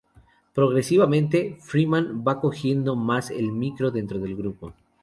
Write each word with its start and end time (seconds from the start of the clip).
Progresivamente, 0.55 1.57
Freeman 1.59 2.23
va 2.27 2.39
cogiendo 2.41 2.95
más 2.95 3.29
el 3.29 3.51
micro 3.51 3.91
dentro 3.91 4.17
del 4.17 4.35
grupo. 4.35 4.73